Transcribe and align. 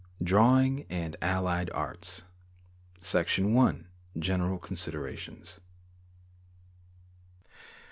DRAWING 0.23 0.87
AND 0.89 1.15
ALLIED 1.21 1.69
ARTS. 1.75 2.23
© 3.01 3.03
Section 3.03 3.55
i.—General 3.55 4.57
Considerations. 4.57 5.59